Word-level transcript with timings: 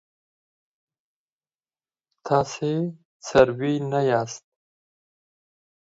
تاسي 2.25 2.73
څاروي 3.25 3.73
نه 3.91 3.99
یاست. 4.09 4.43